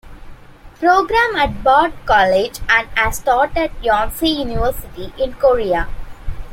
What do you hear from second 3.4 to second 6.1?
at Yonsei University in Korea.